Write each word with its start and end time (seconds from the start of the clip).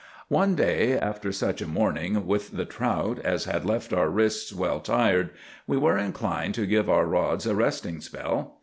"One 0.29 0.55
day, 0.55 0.97
after 0.97 1.31
such 1.31 1.61
a 1.61 1.67
morning 1.67 2.25
with 2.25 2.57
the 2.57 2.65
trout 2.65 3.19
as 3.19 3.43
had 3.45 3.65
left 3.67 3.93
our 3.93 4.09
wrists 4.09 4.51
well 4.51 4.79
tired, 4.79 5.29
we 5.67 5.77
were 5.77 5.95
inclined 5.99 6.55
to 6.55 6.65
give 6.65 6.89
our 6.89 7.05
rods 7.05 7.45
a 7.45 7.53
resting 7.53 8.01
spell. 8.01 8.57